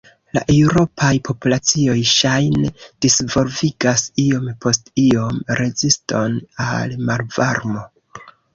La 0.35 0.41
eŭropaj 0.51 1.09
populacioj 1.27 1.97
ŝajne 2.11 2.71
disvolvigas 3.07 4.07
iom 4.25 4.49
post 4.67 4.91
iom 5.05 5.39
reziston 5.63 6.41
al 6.69 6.99
malvarmo. 7.13 7.89